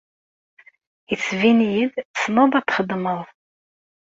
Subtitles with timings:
[1.09, 3.21] Yettbin-iyi-d tessneḍ ad t-txedmeḍ.